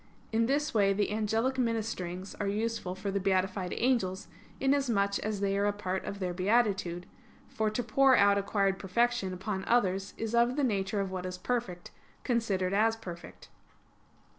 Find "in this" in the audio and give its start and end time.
0.31-0.73